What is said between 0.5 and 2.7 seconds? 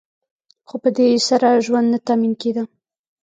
خو په دې سره ژوند نه تأمین کیده.